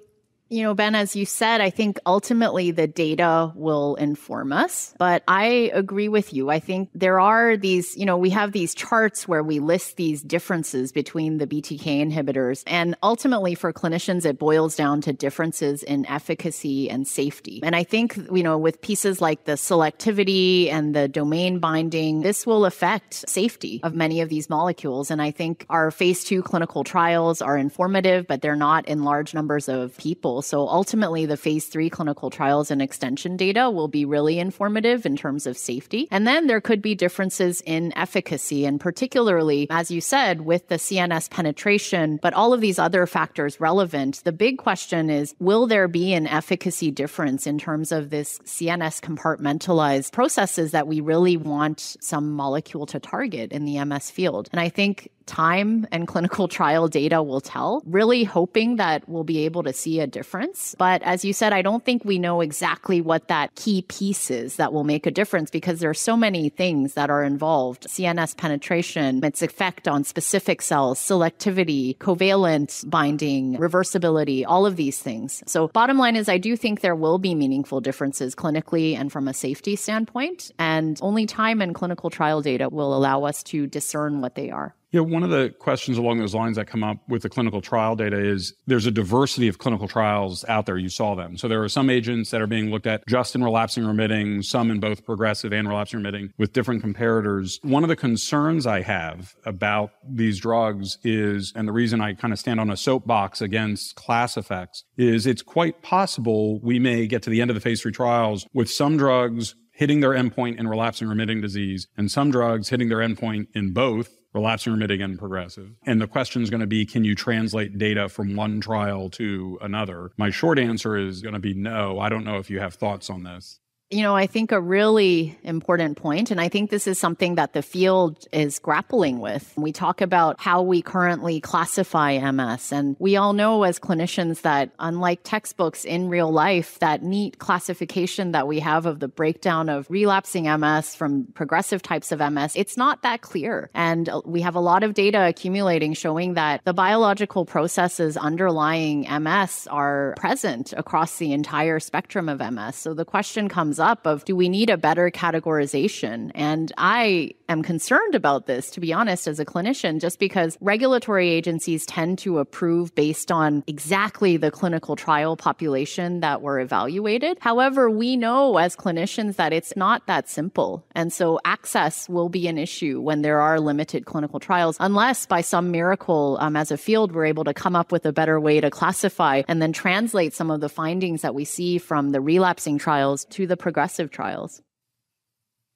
[0.50, 4.94] you know, Ben, as you said, I think ultimately the data will inform us.
[4.98, 6.50] But I agree with you.
[6.50, 10.22] I think there are these, you know, we have these charts where we list these
[10.22, 12.64] differences between the BTK inhibitors.
[12.66, 17.60] And ultimately for clinicians, it boils down to differences in efficacy and safety.
[17.64, 22.46] And I think, you know, with pieces like the selectivity and the domain binding, this
[22.46, 25.12] will affect safety of many of these molecules.
[25.12, 29.34] And I think our phase two clinical trials are informative, but they're not in large
[29.34, 30.37] numbers of people.
[30.42, 35.16] So ultimately, the phase three clinical trials and extension data will be really informative in
[35.16, 36.08] terms of safety.
[36.12, 40.76] And then there could be differences in efficacy, and particularly, as you said, with the
[40.76, 44.22] CNS penetration, but all of these other factors relevant.
[44.24, 49.02] The big question is will there be an efficacy difference in terms of this CNS
[49.02, 54.50] compartmentalized processes that we really want some molecule to target in the MS field?
[54.52, 57.84] And I think time and clinical trial data will tell.
[57.86, 60.76] Really hoping that we'll be able to see a difference.
[60.78, 64.56] But as you said, I don't think we know exactly what that key piece is
[64.56, 67.88] that will make a difference because there are so many things that are involved.
[67.88, 75.44] CNS penetration, its effect on specific cells, selectivity, covalent binding, reversibility, all of these things.
[75.46, 79.28] So bottom line is I do think there will be meaningful differences clinically and from
[79.28, 80.52] a safety standpoint.
[80.58, 84.76] And only time and clinical trial data will allow us to discern what they are.
[84.92, 87.98] Yeah, one of the questions along those lines that come up with the clinical trial
[87.98, 90.78] data is there's a diversity of clinical trials out there.
[90.78, 91.38] You saw them.
[91.38, 94.72] So there are some agents that are being looked at just in relapsing remitting, some
[94.72, 97.58] in both progressive and relapsing remitting with different comparators.
[97.64, 102.32] One of the concerns I have about these drugs is, and the reason I kind
[102.32, 107.24] of stand on a soapbox against class effects is it's quite possible we may get
[107.24, 110.68] to the end of the phase three trials with some drugs hitting their endpoint in
[110.68, 115.70] relapsing remitting disease and some drugs hitting their endpoint in both relapsing remitting and progressive.
[115.86, 119.60] And the question is going to be can you translate data from one trial to
[119.62, 120.12] another?
[120.18, 122.00] My short answer is going to be no.
[122.00, 123.60] I don't know if you have thoughts on this
[123.90, 127.54] you know, I think a really important point, and I think this is something that
[127.54, 129.54] the field is grappling with.
[129.56, 134.72] We talk about how we currently classify MS, and we all know as clinicians that
[134.78, 139.90] unlike textbooks in real life, that neat classification that we have of the breakdown of
[139.90, 143.70] relapsing MS from progressive types of MS, it's not that clear.
[143.74, 149.66] And we have a lot of data accumulating showing that the biological processes underlying MS
[149.72, 152.76] are present across the entire spectrum of MS.
[152.76, 156.32] So the question comes comes up of do we need a better categorization?
[156.34, 161.30] And I am concerned about this, to be honest, as a clinician, just because regulatory
[161.30, 167.38] agencies tend to approve based on exactly the clinical trial population that were evaluated.
[167.40, 170.84] However, we know as clinicians that it's not that simple.
[170.96, 175.42] And so access will be an issue when there are limited clinical trials, unless by
[175.42, 178.60] some miracle, um, as a field, we're able to come up with a better way
[178.60, 182.78] to classify and then translate some of the findings that we see from the relapsing
[182.78, 184.62] trials to the progressive trials.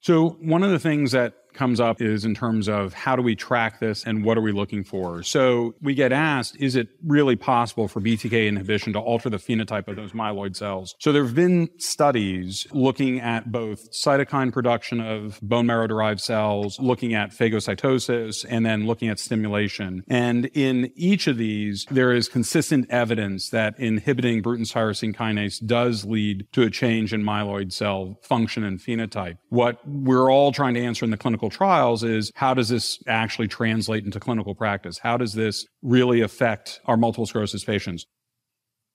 [0.00, 3.34] So, one of the things that comes up is in terms of how do we
[3.34, 5.22] track this and what are we looking for?
[5.22, 9.88] So we get asked, is it really possible for BTK inhibition to alter the phenotype
[9.88, 10.94] of those myeloid cells?
[10.98, 16.78] So there have been studies looking at both cytokine production of bone marrow derived cells,
[16.80, 20.04] looking at phagocytosis, and then looking at stimulation.
[20.08, 26.04] And in each of these, there is consistent evidence that inhibiting Bruton tyrosine kinase does
[26.04, 29.38] lead to a change in myeloid cell function and phenotype.
[29.48, 33.00] What we're all trying to answer in the clinical clinical trials is how does this
[33.08, 34.98] actually translate into clinical practice?
[34.98, 38.06] How does this really affect our multiple sclerosis patients?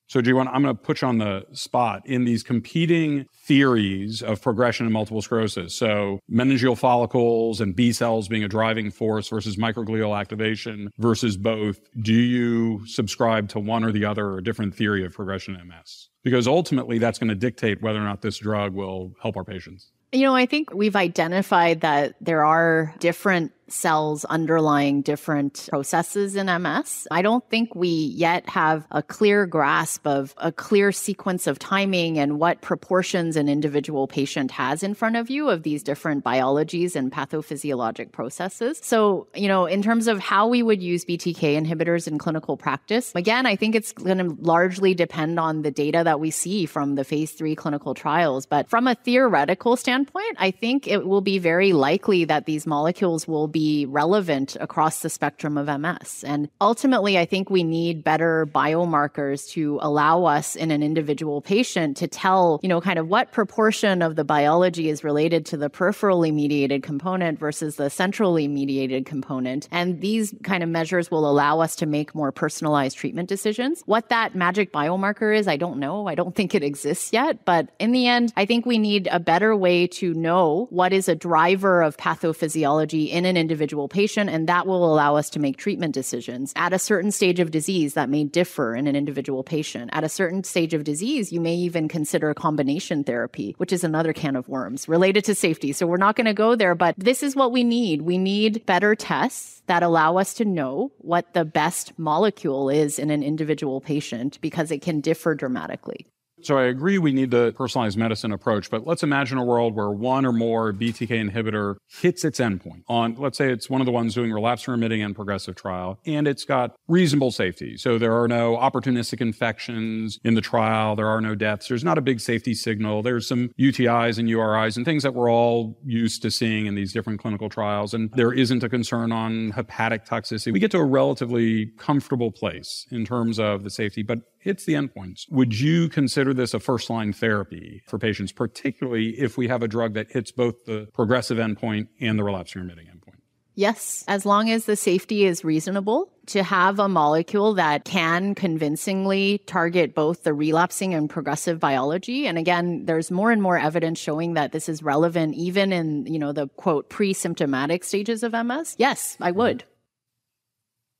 [0.09, 4.41] So, Jiwon, I'm going to put you on the spot in these competing theories of
[4.41, 5.75] progression in multiple sclerosis.
[5.75, 11.81] So, meningeal follicles and B cells being a driving force versus microglial activation versus both.
[12.01, 15.67] Do you subscribe to one or the other or a different theory of progression in
[15.67, 16.07] MS?
[16.23, 19.91] Because ultimately, that's going to dictate whether or not this drug will help our patients.
[20.11, 26.45] You know, I think we've identified that there are different cells underlying different processes in
[26.45, 27.07] MS.
[27.11, 32.17] I don't think we yet have a clear grasp of a clear sequence of timing
[32.17, 36.95] and what proportions an individual patient has in front of you of these different biologies
[36.95, 38.79] and pathophysiologic processes.
[38.83, 43.13] So, you know, in terms of how we would use BTK inhibitors in clinical practice,
[43.15, 46.95] again, I think it's going to largely depend on the data that we see from
[46.95, 48.45] the phase three clinical trials.
[48.45, 53.27] But from a theoretical standpoint, I think it will be very likely that these molecules
[53.27, 53.56] will be
[53.87, 56.23] relevant across the spectrum of MS.
[56.25, 61.97] And ultimately, I think we need better biomarkers to allow us in an individual patient
[61.97, 65.69] to tell, you know, kind of what proportion of the biology is related to the
[65.69, 69.67] peripherally mediated component versus the centrally mediated component.
[69.71, 73.81] And these kind of measures will allow us to make more personalized treatment decisions.
[73.85, 76.07] What that magic biomarker is, I don't know.
[76.07, 77.45] I don't think it exists yet.
[77.45, 81.07] But in the end, I think we need a better way to know what is
[81.07, 85.55] a driver of pathophysiology in an individual patient, and that will allow us to make
[85.55, 86.51] treatment decisions.
[86.57, 89.89] At a certain stage of disease, that may differ in an individual patient.
[89.93, 94.11] At a certain stage of disease, you may even consider combination therapy, which is another
[94.11, 95.71] can of worms related to safety.
[95.71, 98.01] So we're not going to go there, but this is what we need.
[98.01, 103.11] We need better tests that allow us to know what the best molecule is in
[103.11, 106.05] an individual patient because it can differ dramatically.
[106.43, 109.89] So I agree we need the personalized medicine approach, but let's imagine a world where
[109.89, 113.91] one or more BTK inhibitor hits its endpoint on, let's say it's one of the
[113.91, 117.75] ones doing relapse remitting and progressive trial, and it's got reasonable safety.
[117.75, 120.95] So there are no opportunistic infections in the trial.
[120.95, 121.67] There are no deaths.
[121.67, 123.01] There's not a big safety signal.
[123.01, 126.93] There's some UTIs and URIs and things that we're all used to seeing in these
[126.93, 127.93] different clinical trials.
[127.93, 130.53] And there isn't a concern on hepatic toxicity.
[130.53, 134.73] We get to a relatively comfortable place in terms of the safety, but hits the
[134.73, 135.29] endpoints.
[135.29, 139.67] Would you consider this a first line therapy for patients, particularly if we have a
[139.67, 143.19] drug that hits both the progressive endpoint and the relapsing remitting endpoint?
[143.55, 149.39] Yes, as long as the safety is reasonable to have a molecule that can convincingly
[149.47, 152.25] target both the relapsing and progressive biology.
[152.27, 156.19] And again, there's more and more evidence showing that this is relevant even in, you
[156.19, 158.75] know, the quote pre-symptomatic stages of MS.
[158.77, 159.65] Yes, I would.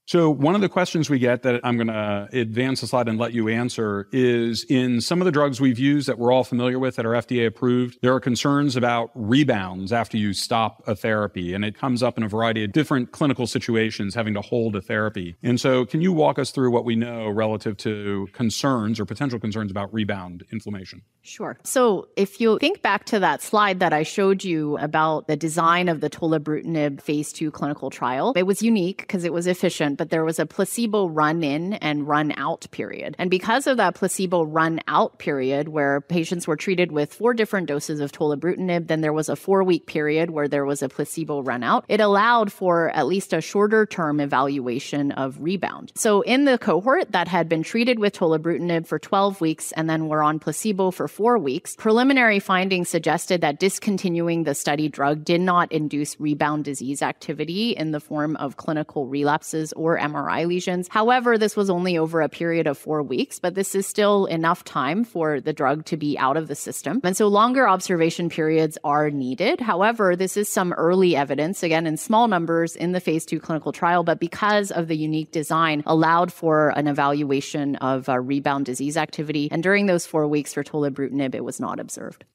[0.07, 3.09] So one of the questions we get that I'm going to uh, advance the slide
[3.09, 6.45] and let you answer is in some of the drugs we've used that we're all
[6.45, 10.95] familiar with that are FDA approved, there are concerns about rebounds after you stop a
[10.95, 11.53] therapy.
[11.53, 14.81] And it comes up in a variety of different clinical situations having to hold a
[14.81, 15.35] therapy.
[15.43, 19.41] And so can you walk us through what we know relative to concerns or potential
[19.41, 21.01] concerns about rebound inflammation?
[21.21, 21.57] Sure.
[21.65, 25.89] So if you think back to that slide that I showed you about the design
[25.89, 30.09] of the tolebrutinib phase two clinical trial, it was unique because it was efficient, but
[30.09, 33.15] there was a placebo run in and run out period.
[33.17, 37.67] And because of that placebo run out period where patients were treated with four different
[37.67, 41.41] doses of tolebrutinib, then there was a four week period where there was a placebo
[41.41, 41.85] run out.
[41.87, 45.91] It allowed for at least a shorter term evaluation of rebound.
[45.95, 50.07] So in the cohort that had been treated with tolebrutinib for 12 weeks and then
[50.07, 55.41] were on placebo for four weeks, preliminary findings suggested that discontinuing the study drug did
[55.41, 60.87] not induce rebound disease activity in the form of clinical relapses or MRI lesions.
[60.89, 64.63] However, this was only over a period of four weeks, but this is still enough
[64.63, 66.99] time for the drug to be out of the system.
[67.03, 69.61] And so longer observation periods are needed.
[69.61, 73.71] However, this is some early evidence, again, in small numbers in the phase two clinical
[73.71, 78.97] trial, but because of the unique design, allowed for an evaluation of uh, rebound disease
[78.97, 79.49] activity.
[79.51, 82.25] And during those four weeks for tolebrutinib, it was not observed.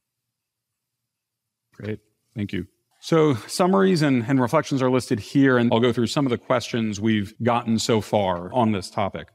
[1.75, 1.99] Great.
[2.37, 2.67] Thank you.
[3.05, 6.39] So, summaries and, and, reflections are listed here, and I'll go through some of the
[6.39, 9.27] questions we've gotten so far on this topic.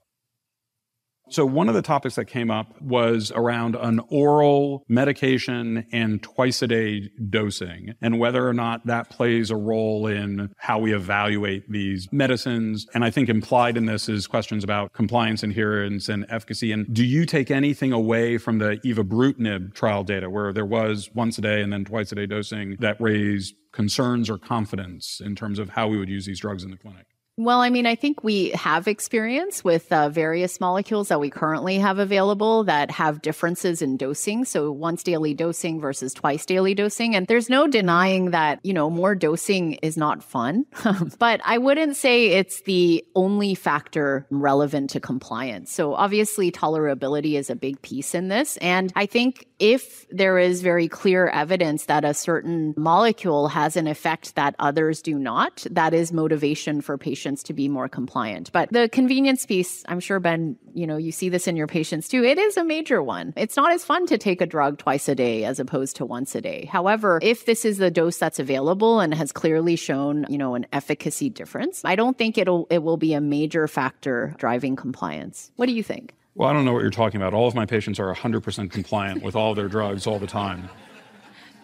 [1.29, 6.61] So, one of the topics that came up was around an oral medication and twice
[6.61, 11.69] a day dosing, and whether or not that plays a role in how we evaluate
[11.69, 12.87] these medicines.
[12.93, 16.71] And I think implied in this is questions about compliance, adherence, and efficacy.
[16.71, 21.37] And do you take anything away from the evobrutinib trial data, where there was once
[21.37, 25.59] a day and then twice a day dosing that raised concerns or confidence in terms
[25.59, 27.05] of how we would use these drugs in the clinic?
[27.39, 31.77] Well, I mean, I think we have experience with uh, various molecules that we currently
[31.77, 34.43] have available that have differences in dosing.
[34.43, 37.15] So once daily dosing versus twice daily dosing.
[37.15, 40.65] And there's no denying that, you know, more dosing is not fun.
[41.19, 45.71] but I wouldn't say it's the only factor relevant to compliance.
[45.71, 48.57] So obviously tolerability is a big piece in this.
[48.57, 53.85] And I think if there is very clear evidence that a certain molecule has an
[53.85, 58.53] effect that others do not, that is motivation for patients patients to be more compliant.
[58.53, 62.07] But the convenience piece, I'm sure, Ben, you know, you see this in your patients
[62.07, 62.23] too.
[62.23, 63.33] It is a major one.
[63.35, 66.35] It's not as fun to take a drug twice a day as opposed to once
[66.35, 66.69] a day.
[66.71, 70.67] However, if this is the dose that's available and has clearly shown, you know, an
[70.71, 75.51] efficacy difference, I don't think it'll, it will be a major factor driving compliance.
[75.57, 76.13] What do you think?
[76.35, 77.33] Well, I don't know what you're talking about.
[77.33, 80.69] All of my patients are 100% compliant with all their drugs all the time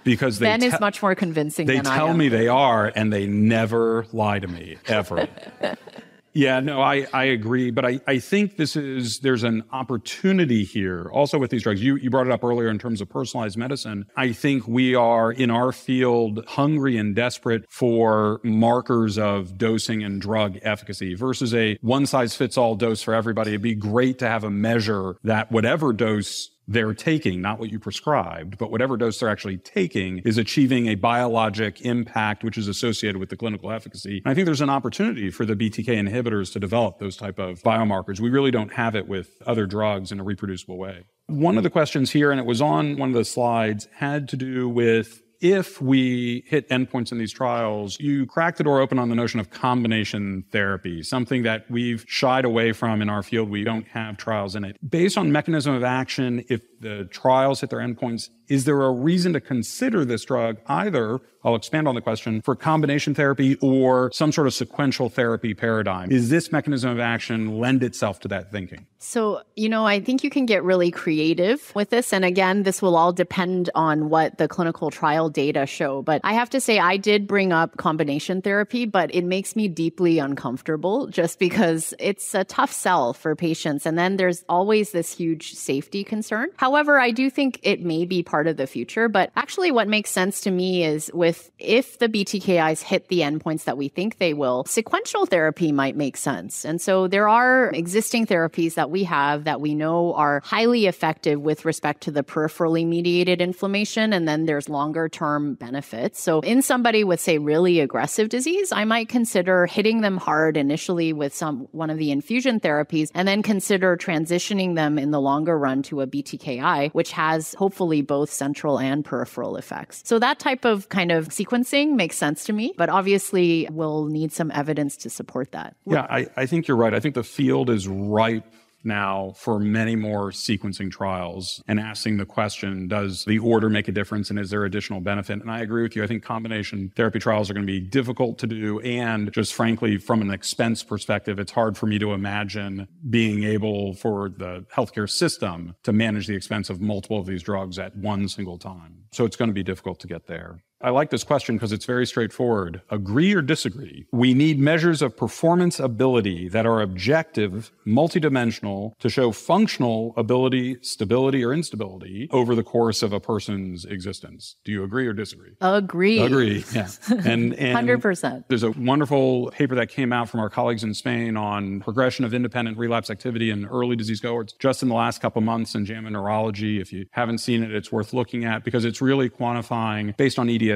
[0.03, 1.67] because they Ben te- is much more convincing.
[1.67, 5.27] They tell me they are, and they never lie to me ever.
[6.33, 11.09] yeah, no, I, I agree, but I, I think this is there's an opportunity here
[11.11, 11.81] also with these drugs.
[11.81, 14.05] You you brought it up earlier in terms of personalized medicine.
[14.15, 20.19] I think we are in our field hungry and desperate for markers of dosing and
[20.19, 23.51] drug efficacy versus a one size fits all dose for everybody.
[23.51, 27.79] It'd be great to have a measure that whatever dose they're taking, not what you
[27.79, 33.17] prescribed, but whatever dose they're actually taking is achieving a biologic impact which is associated
[33.19, 34.21] with the clinical efficacy.
[34.23, 37.61] And I think there's an opportunity for the BTK inhibitors to develop those type of
[37.63, 38.19] biomarkers.
[38.19, 41.05] We really don't have it with other drugs in a reproducible way.
[41.27, 44.37] One of the questions here, and it was on one of the slides, had to
[44.37, 49.09] do with if we hit endpoints in these trials, you crack the door open on
[49.09, 53.49] the notion of combination therapy, something that we've shied away from in our field.
[53.49, 54.77] We don't have trials in it.
[54.89, 59.33] Based on mechanism of action, if the trials hit their endpoints, is there a reason
[59.33, 64.31] to consider this drug either, I'll expand on the question, for combination therapy or some
[64.31, 66.11] sort of sequential therapy paradigm?
[66.11, 68.85] Is this mechanism of action lend itself to that thinking?
[68.99, 72.13] So, you know, I think you can get really creative with this.
[72.13, 76.01] And again, this will all depend on what the clinical trial data show.
[76.01, 79.67] But I have to say, I did bring up combination therapy, but it makes me
[79.67, 83.85] deeply uncomfortable just because it's a tough sell for patients.
[83.85, 86.49] And then there's always this huge safety concern.
[86.57, 89.07] However, I do think it may be part of the future.
[89.07, 93.65] But actually, what makes sense to me is with if the BTKIs hit the endpoints
[93.65, 96.65] that we think they will, sequential therapy might make sense.
[96.65, 101.39] And so there are existing therapies that we have that we know are highly effective
[101.39, 104.13] with respect to the peripherally mediated inflammation.
[104.13, 106.21] And then there's longer term benefits.
[106.21, 111.13] So in somebody with, say, really aggressive disease, I might consider hitting them hard initially
[111.13, 115.57] with some one of the infusion therapies and then consider transitioning them in the longer
[115.57, 116.62] run to a BTKI,
[116.93, 120.01] which has hopefully both both central and peripheral effects.
[120.05, 124.31] So that type of kind of sequencing makes sense to me, but obviously we'll need
[124.31, 125.75] some evidence to support that.
[125.85, 126.93] Yeah, I, I think you're right.
[126.93, 128.45] I think the field is ripe
[128.83, 133.91] now for many more sequencing trials and asking the question, does the order make a
[133.91, 135.41] difference and is there additional benefit?
[135.41, 136.03] And I agree with you.
[136.03, 138.79] I think combination therapy trials are going to be difficult to do.
[138.81, 143.93] And just frankly, from an expense perspective, it's hard for me to imagine being able
[143.95, 148.27] for the healthcare system to manage the expense of multiple of these drugs at one
[148.27, 149.03] single time.
[149.11, 150.63] So it's going to be difficult to get there.
[150.83, 152.81] I like this question because it's very straightforward.
[152.89, 154.05] Agree or disagree?
[154.11, 161.41] We need measures of performance ability that are objective, multidimensional, to show functional ability, stability,
[161.41, 164.57] or instability over the course of a person's existence.
[164.65, 165.53] Do you agree or disagree?
[165.61, 166.19] Agree.
[166.19, 166.65] Agree.
[166.73, 166.89] Yeah.
[167.23, 168.43] And, and 100%.
[168.49, 172.33] There's a wonderful paper that came out from our colleagues in Spain on progression of
[172.33, 176.09] independent relapse activity in early disease cohorts just in the last couple months in JAMA
[176.09, 176.81] Neurology.
[176.81, 180.47] If you haven't seen it, it's worth looking at because it's really quantifying based on
[180.47, 180.72] EDSS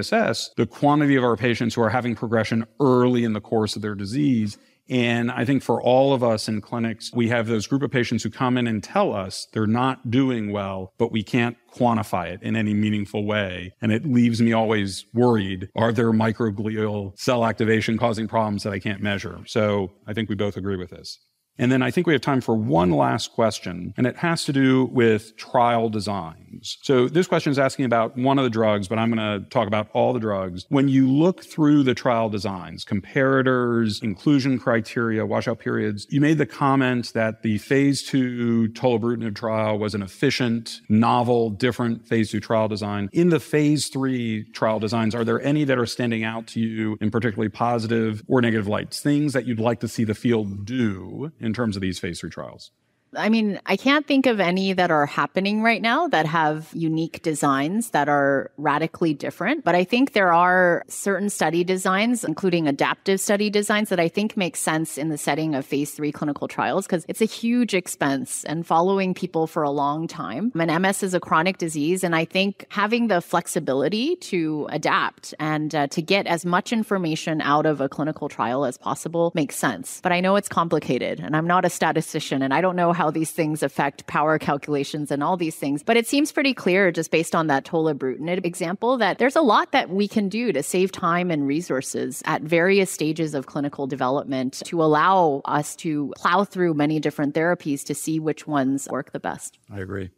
[0.57, 3.95] The quantity of our patients who are having progression early in the course of their
[3.95, 4.57] disease.
[4.89, 8.23] And I think for all of us in clinics, we have those group of patients
[8.23, 12.41] who come in and tell us they're not doing well, but we can't quantify it
[12.41, 13.73] in any meaningful way.
[13.81, 15.69] And it leaves me always worried.
[15.75, 19.39] Are there microglial cell activation causing problems that I can't measure?
[19.45, 21.19] So I think we both agree with this.
[21.59, 24.53] And then I think we have time for one last question, and it has to
[24.53, 26.77] do with trial designs.
[26.81, 29.67] So this question is asking about one of the drugs, but I'm going to talk
[29.67, 30.65] about all the drugs.
[30.69, 36.45] When you look through the trial designs, comparators, inclusion criteria, washout periods, you made the
[36.45, 42.67] comment that the phase two tolebrutinib trial was an efficient, novel, different phase two trial
[42.67, 43.09] design.
[43.13, 46.97] In the phase three trial designs, are there any that are standing out to you
[47.01, 49.01] in particularly positive or negative lights?
[49.01, 52.29] Things that you'd like to see the field do in terms of these phase three
[52.29, 52.69] trials?
[53.17, 57.21] I mean, I can't think of any that are happening right now that have unique
[57.23, 59.63] designs that are radically different.
[59.63, 64.37] But I think there are certain study designs, including adaptive study designs, that I think
[64.37, 68.43] make sense in the setting of phase three clinical trials because it's a huge expense
[68.43, 70.51] and following people for a long time.
[70.55, 72.03] And MS is a chronic disease.
[72.03, 77.41] And I think having the flexibility to adapt and uh, to get as much information
[77.41, 79.99] out of a clinical trial as possible makes sense.
[80.01, 83.06] But I know it's complicated and I'm not a statistician and I don't know how
[83.11, 85.83] these things affect power calculations and all these things.
[85.83, 89.71] But it seems pretty clear just based on that tolebrutinib example that there's a lot
[89.71, 94.61] that we can do to save time and resources at various stages of clinical development
[94.65, 99.19] to allow us to plow through many different therapies to see which ones work the
[99.19, 99.57] best.
[99.71, 100.11] I agree.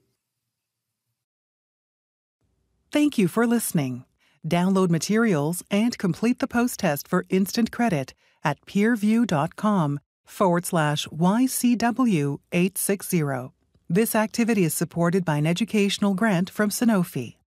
[2.92, 4.06] Thank you for listening.
[4.48, 8.14] Download materials and complete the post test for instant credit
[8.44, 10.00] at peerview.com
[10.30, 13.52] forward slash YCW 860.
[13.90, 17.39] This activity is supported by an educational grant from Sanofi.